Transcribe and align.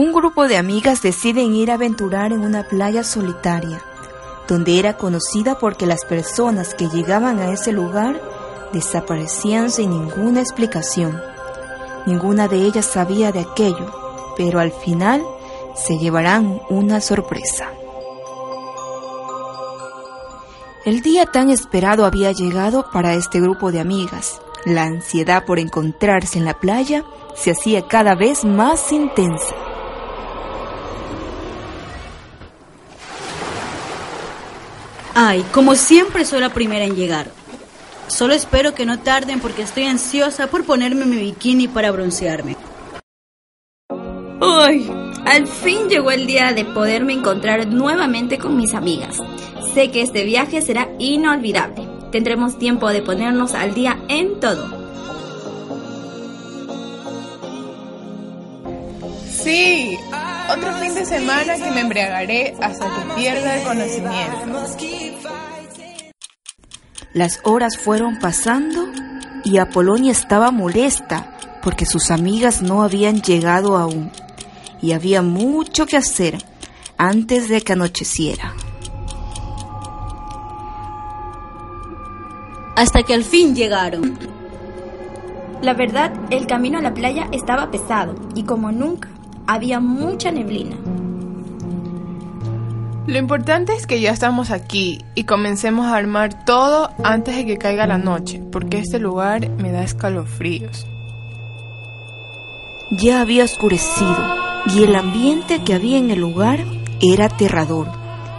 Un 0.00 0.14
grupo 0.14 0.48
de 0.48 0.56
amigas 0.56 1.02
deciden 1.02 1.54
ir 1.54 1.70
a 1.70 1.74
aventurar 1.74 2.32
en 2.32 2.40
una 2.40 2.62
playa 2.62 3.04
solitaria 3.04 3.82
donde 4.48 4.78
era 4.78 4.96
conocida 4.96 5.58
porque 5.58 5.84
las 5.84 6.06
personas 6.06 6.74
que 6.74 6.88
llegaban 6.88 7.38
a 7.38 7.52
ese 7.52 7.70
lugar 7.70 8.18
desaparecían 8.72 9.70
sin 9.70 9.90
ninguna 9.90 10.40
explicación. 10.40 11.20
Ninguna 12.06 12.48
de 12.48 12.62
ellas 12.62 12.86
sabía 12.86 13.30
de 13.30 13.40
aquello, 13.40 13.92
pero 14.38 14.58
al 14.58 14.72
final 14.72 15.22
se 15.74 15.98
llevarán 15.98 16.62
una 16.70 17.02
sorpresa. 17.02 17.68
El 20.86 21.02
día 21.02 21.26
tan 21.26 21.50
esperado 21.50 22.06
había 22.06 22.32
llegado 22.32 22.86
para 22.90 23.12
este 23.12 23.38
grupo 23.38 23.70
de 23.70 23.80
amigas. 23.80 24.40
La 24.64 24.84
ansiedad 24.84 25.44
por 25.44 25.58
encontrarse 25.58 26.38
en 26.38 26.46
la 26.46 26.58
playa 26.58 27.04
se 27.34 27.50
hacía 27.50 27.86
cada 27.86 28.14
vez 28.14 28.46
más 28.46 28.92
intensa. 28.92 29.69
Ay, 35.22 35.44
como 35.52 35.74
siempre 35.74 36.24
soy 36.24 36.40
la 36.40 36.48
primera 36.48 36.82
en 36.82 36.96
llegar. 36.96 37.30
Solo 38.06 38.32
espero 38.32 38.72
que 38.72 38.86
no 38.86 39.00
tarden 39.00 39.38
porque 39.38 39.60
estoy 39.60 39.84
ansiosa 39.84 40.46
por 40.46 40.64
ponerme 40.64 41.04
mi 41.04 41.18
bikini 41.18 41.68
para 41.68 41.90
broncearme. 41.90 42.56
Uy, 44.40 44.90
al 45.26 45.46
fin 45.46 45.90
llegó 45.90 46.10
el 46.10 46.26
día 46.26 46.54
de 46.54 46.64
poderme 46.64 47.12
encontrar 47.12 47.66
nuevamente 47.66 48.38
con 48.38 48.56
mis 48.56 48.72
amigas. 48.72 49.18
Sé 49.74 49.90
que 49.90 50.00
este 50.00 50.24
viaje 50.24 50.62
será 50.62 50.88
inolvidable. 50.98 51.86
Tendremos 52.10 52.58
tiempo 52.58 52.88
de 52.88 53.02
ponernos 53.02 53.52
al 53.52 53.74
día 53.74 53.98
en 54.08 54.40
todo. 54.40 54.79
Sí, 59.42 59.98
otro 60.52 60.72
fin 60.74 60.94
de 60.94 61.06
semana 61.06 61.54
que 61.54 61.70
me 61.70 61.80
embriagaré 61.80 62.54
hasta 62.60 62.84
que 62.84 63.14
pierda 63.14 63.56
el 63.56 63.62
conocimiento. 63.62 64.66
Las 67.14 67.40
horas 67.44 67.78
fueron 67.78 68.18
pasando 68.18 68.86
y 69.42 69.56
Apolonia 69.56 70.12
estaba 70.12 70.50
molesta 70.50 71.38
porque 71.62 71.86
sus 71.86 72.10
amigas 72.10 72.60
no 72.60 72.82
habían 72.82 73.22
llegado 73.22 73.78
aún 73.78 74.12
y 74.82 74.92
había 74.92 75.22
mucho 75.22 75.86
que 75.86 75.96
hacer 75.96 76.36
antes 76.98 77.48
de 77.48 77.62
que 77.62 77.72
anocheciera. 77.72 78.54
Hasta 82.76 83.02
que 83.02 83.14
al 83.14 83.24
fin 83.24 83.54
llegaron. 83.54 84.18
La 85.62 85.72
verdad, 85.74 86.12
el 86.30 86.46
camino 86.46 86.78
a 86.78 86.82
la 86.82 86.94
playa 86.94 87.28
estaba 87.32 87.70
pesado 87.70 88.14
y 88.34 88.44
como 88.44 88.70
nunca 88.72 89.08
había 89.50 89.80
mucha 89.80 90.30
neblina. 90.30 90.76
Lo 93.08 93.18
importante 93.18 93.74
es 93.74 93.88
que 93.88 94.00
ya 94.00 94.12
estamos 94.12 94.52
aquí 94.52 95.04
y 95.16 95.24
comencemos 95.24 95.86
a 95.86 95.96
armar 95.96 96.44
todo 96.44 96.92
antes 97.02 97.34
de 97.34 97.44
que 97.44 97.58
caiga 97.58 97.88
la 97.88 97.98
noche, 97.98 98.40
porque 98.52 98.78
este 98.78 99.00
lugar 99.00 99.50
me 99.50 99.72
da 99.72 99.82
escalofríos. 99.82 100.86
Ya 102.92 103.20
había 103.20 103.42
oscurecido 103.42 104.16
y 104.66 104.84
el 104.84 104.94
ambiente 104.94 105.64
que 105.64 105.74
había 105.74 105.98
en 105.98 106.12
el 106.12 106.20
lugar 106.20 106.60
era 107.00 107.24
aterrador. 107.24 107.88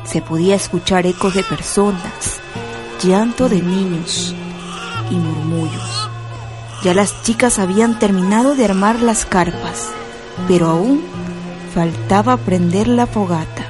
Se 0.06 0.22
podía 0.22 0.56
escuchar 0.56 1.06
ecos 1.06 1.34
de 1.34 1.44
personas, 1.44 2.40
llanto 3.04 3.50
de 3.50 3.62
niños 3.62 4.34
y 5.10 5.16
murmullos. 5.16 6.10
Ya 6.86 6.94
las 6.94 7.22
chicas 7.24 7.60
habían 7.60 8.00
terminado 8.00 8.56
de 8.56 8.64
armar 8.64 9.02
las 9.02 9.26
carpas 9.26 9.92
pero 10.48 10.68
aún 10.68 11.02
faltaba 11.74 12.38
prender 12.38 12.88
la 12.88 13.08
fogata 13.08 13.66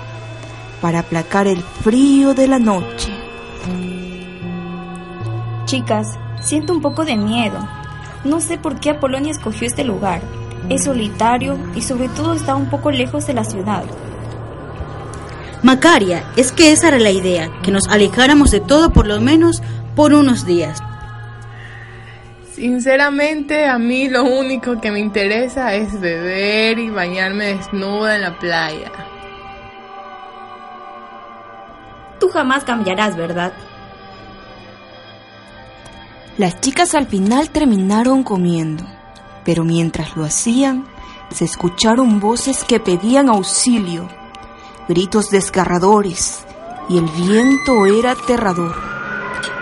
para 0.82 1.00
aplacar 1.00 1.48
el 1.48 1.62
frío 1.62 2.34
de 2.34 2.48
la 2.48 2.60
noche. 2.60 3.12
Chicas, 5.66 6.18
siento 6.42 6.74
un 6.74 6.82
poco 6.82 7.06
de 7.06 7.16
miedo. 7.16 7.60
No 8.24 8.42
sé 8.42 8.58
por 8.58 8.80
qué 8.80 8.90
Apolonia 8.90 9.32
escogió 9.32 9.68
este 9.68 9.84
lugar. 9.84 10.22
Es 10.70 10.86
solitario 10.86 11.58
y 11.76 11.82
sobre 11.82 12.10
todo 12.10 12.34
está 12.34 12.56
un 12.56 12.70
poco 12.70 12.92
lejos 12.92 13.28
de 13.28 13.34
la 13.34 13.44
ciudad. 13.44 13.84
Macaria, 15.64 16.24
es 16.36 16.52
que 16.52 16.72
esa 16.72 16.88
era 16.88 16.98
la 16.98 17.12
idea, 17.12 17.52
que 17.62 17.72
nos 17.72 17.88
alejáramos 17.88 18.50
de 18.50 18.60
todo 18.60 18.92
por 18.92 19.06
lo 19.06 19.22
menos 19.22 19.62
por 19.96 20.14
unos 20.14 20.46
días. 20.46 20.82
Sinceramente, 22.62 23.66
a 23.66 23.80
mí 23.80 24.08
lo 24.08 24.24
único 24.24 24.80
que 24.80 24.92
me 24.92 25.00
interesa 25.00 25.74
es 25.74 26.00
beber 26.00 26.78
y 26.78 26.92
bañarme 26.92 27.56
desnuda 27.56 28.14
en 28.14 28.22
la 28.22 28.38
playa. 28.38 28.92
Tú 32.20 32.30
jamás 32.30 32.64
cambiarás, 32.64 33.18
¿verdad? 33.18 33.52
Las 36.38 36.62
chicas 36.62 36.94
al 36.94 37.08
final 37.08 37.50
terminaron 37.50 38.24
comiendo, 38.24 38.84
pero 39.44 39.64
mientras 39.64 40.16
lo 40.16 40.24
hacían, 40.24 40.86
se 41.32 41.46
escucharon 41.46 42.20
voces 42.20 42.64
que 42.64 42.80
pedían 42.80 43.28
auxilio, 43.30 44.08
gritos 44.88 45.32
desgarradores, 45.32 46.46
y 46.90 47.00
el 47.00 47.06
viento 47.06 47.88
era 47.88 48.12
aterrador. 48.12 48.76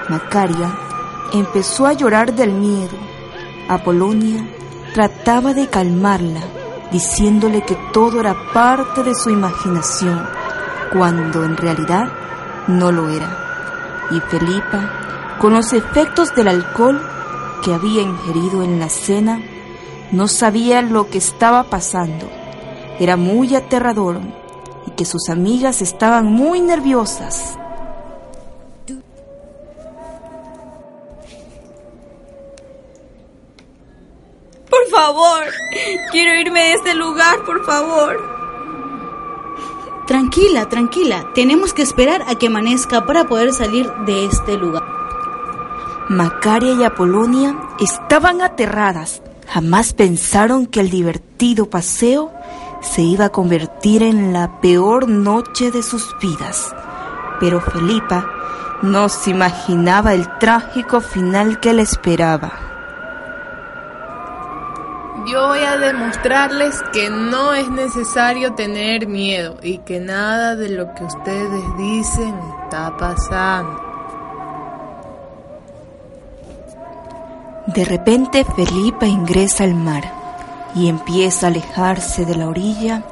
Macaria 0.09 0.88
empezó 1.33 1.85
a 1.85 1.93
llorar 1.93 2.33
del 2.33 2.53
miedo. 2.53 2.97
Apolonia 3.67 4.47
trataba 4.93 5.53
de 5.53 5.67
calmarla, 5.67 6.41
diciéndole 6.91 7.61
que 7.61 7.77
todo 7.93 8.19
era 8.19 8.35
parte 8.53 9.03
de 9.03 9.13
su 9.13 9.29
imaginación, 9.29 10.25
cuando 10.91 11.43
en 11.43 11.55
realidad 11.55 12.11
no 12.67 12.91
lo 12.91 13.09
era. 13.09 14.07
Y 14.11 14.19
Felipa, 14.21 15.37
con 15.39 15.53
los 15.53 15.73
efectos 15.73 16.33
del 16.35 16.47
alcohol 16.47 16.99
que 17.63 17.73
había 17.73 18.01
ingerido 18.01 18.63
en 18.63 18.79
la 18.79 18.89
cena, 18.89 19.39
no 20.11 20.27
sabía 20.27 20.81
lo 20.81 21.09
que 21.09 21.19
estaba 21.19 21.63
pasando. 21.65 22.27
Era 22.99 23.17
muy 23.17 23.55
aterrador 23.55 24.19
y 24.87 24.91
que 24.91 25.05
sus 25.05 25.29
amigas 25.29 25.81
estaban 25.81 26.25
muy 26.25 26.61
nerviosas. 26.61 27.58
Favor, 34.99 35.45
quiero 36.11 36.37
irme 36.37 36.59
de 36.59 36.73
este 36.73 36.93
lugar, 36.93 37.39
por 37.45 37.63
favor. 37.65 38.17
Tranquila, 40.05 40.67
tranquila. 40.67 41.31
Tenemos 41.33 41.73
que 41.73 41.83
esperar 41.83 42.23
a 42.27 42.35
que 42.35 42.47
amanezca 42.47 43.05
para 43.05 43.23
poder 43.23 43.53
salir 43.53 43.89
de 44.05 44.25
este 44.25 44.57
lugar. 44.57 44.83
Macaria 46.09 46.73
y 46.73 46.83
Apolonia 46.83 47.55
estaban 47.79 48.41
aterradas. 48.41 49.21
Jamás 49.47 49.93
pensaron 49.93 50.65
que 50.65 50.81
el 50.81 50.89
divertido 50.89 51.69
paseo 51.69 52.33
se 52.81 53.01
iba 53.01 53.25
a 53.25 53.31
convertir 53.31 54.03
en 54.03 54.33
la 54.33 54.59
peor 54.59 55.07
noche 55.07 55.71
de 55.71 55.81
sus 55.81 56.13
vidas. 56.19 56.75
Pero 57.39 57.61
Felipa 57.61 58.29
no 58.81 59.07
se 59.07 59.29
imaginaba 59.29 60.13
el 60.13 60.27
trágico 60.39 60.99
final 60.99 61.61
que 61.61 61.73
le 61.73 61.83
esperaba. 61.83 62.68
Yo 65.31 65.47
voy 65.47 65.59
a 65.59 65.77
demostrarles 65.77 66.81
que 66.91 67.11
no 67.11 67.53
es 67.53 67.69
necesario 67.69 68.53
tener 68.55 69.07
miedo 69.07 69.57
y 69.61 69.77
que 69.79 69.99
nada 69.99 70.55
de 70.55 70.69
lo 70.69 70.95
que 70.95 71.03
ustedes 71.03 71.77
dicen 71.77 72.33
está 72.63 72.97
pasando. 72.97 73.79
De 77.67 77.85
repente 77.85 78.43
Felipa 78.43 79.05
ingresa 79.05 79.65
al 79.65 79.75
mar 79.75 80.11
y 80.73 80.89
empieza 80.89 81.45
a 81.45 81.49
alejarse 81.49 82.25
de 82.25 82.35
la 82.35 82.47
orilla 82.47 83.03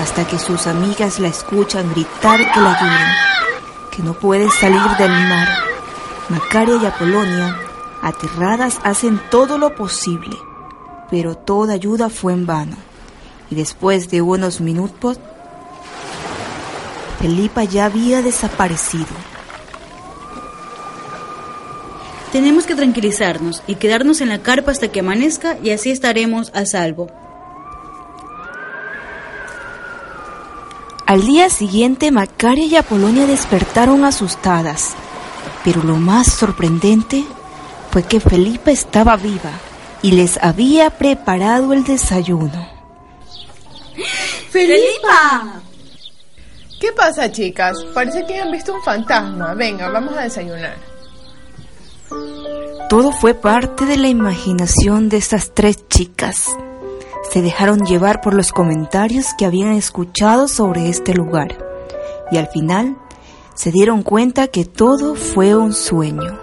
hasta 0.00 0.26
que 0.26 0.38
sus 0.38 0.66
amigas 0.66 1.18
la 1.18 1.28
escuchan 1.28 1.90
gritar 1.90 2.38
que 2.50 2.60
la 2.60 2.72
ayuden, 2.72 3.14
que 3.94 4.02
no 4.02 4.14
puede 4.14 4.48
salir 4.48 4.80
del 4.96 5.10
mar. 5.10 5.48
Macaria 6.30 6.76
y 6.82 6.86
Apolonia, 6.86 7.58
aterradas, 8.00 8.80
hacen 8.84 9.20
todo 9.30 9.58
lo 9.58 9.74
posible 9.74 10.38
pero 11.12 11.36
toda 11.36 11.74
ayuda 11.74 12.08
fue 12.08 12.32
en 12.32 12.46
vano. 12.46 12.74
Y 13.50 13.54
después 13.54 14.08
de 14.08 14.22
unos 14.22 14.62
minutos, 14.62 15.20
Felipa 17.20 17.64
ya 17.64 17.84
había 17.84 18.22
desaparecido. 18.22 19.04
Tenemos 22.32 22.64
que 22.64 22.74
tranquilizarnos 22.74 23.62
y 23.66 23.74
quedarnos 23.74 24.22
en 24.22 24.30
la 24.30 24.38
carpa 24.38 24.70
hasta 24.70 24.88
que 24.88 25.00
amanezca 25.00 25.58
y 25.62 25.68
así 25.68 25.90
estaremos 25.90 26.50
a 26.54 26.64
salvo. 26.64 27.08
Al 31.04 31.20
día 31.26 31.50
siguiente, 31.50 32.10
Macaria 32.10 32.64
y 32.64 32.76
Apolonia 32.76 33.26
despertaron 33.26 34.06
asustadas, 34.06 34.94
pero 35.62 35.82
lo 35.82 35.96
más 35.96 36.28
sorprendente 36.28 37.22
fue 37.90 38.02
que 38.02 38.18
Felipa 38.18 38.70
estaba 38.70 39.14
viva 39.18 39.50
y 40.02 40.12
les 40.12 40.42
había 40.42 40.90
preparado 40.90 41.72
el 41.72 41.84
desayuno. 41.84 42.68
¡Felipa! 44.50 45.62
¿Qué 46.80 46.92
pasa, 46.92 47.30
chicas? 47.30 47.84
Parece 47.94 48.26
que 48.26 48.40
han 48.40 48.50
visto 48.50 48.74
un 48.74 48.82
fantasma. 48.82 49.54
Venga, 49.54 49.88
vamos 49.88 50.16
a 50.16 50.22
desayunar. 50.22 50.76
Todo 52.88 53.12
fue 53.12 53.34
parte 53.34 53.86
de 53.86 53.96
la 53.96 54.08
imaginación 54.08 55.08
de 55.08 55.16
estas 55.16 55.54
tres 55.54 55.88
chicas. 55.88 56.48
Se 57.30 57.40
dejaron 57.40 57.80
llevar 57.86 58.20
por 58.20 58.34
los 58.34 58.52
comentarios 58.52 59.28
que 59.38 59.46
habían 59.46 59.72
escuchado 59.72 60.48
sobre 60.48 60.88
este 60.88 61.14
lugar 61.14 61.56
y 62.30 62.36
al 62.36 62.48
final 62.48 62.96
se 63.54 63.70
dieron 63.70 64.02
cuenta 64.02 64.48
que 64.48 64.64
todo 64.64 65.14
fue 65.14 65.54
un 65.54 65.72
sueño. 65.72 66.41